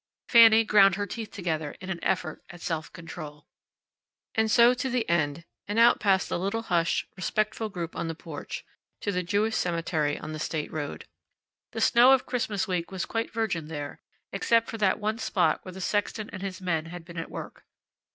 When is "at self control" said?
2.49-3.45